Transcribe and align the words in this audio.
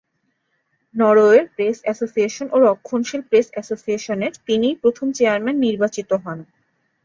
নরওয়ের 0.95 1.45
press 1.55 1.77
association 1.85 2.47
ও 2.51 2.67
রক্ষণশীল 2.67 3.21
প্রেস 3.29 3.47
এসোসিয়েশনের 3.53 4.33
তিনিই 4.47 4.79
প্রথম 4.83 5.07
চেয়ারম্যান 5.17 5.57
নির্বাচিত 5.65 6.09
হন। 6.23 6.39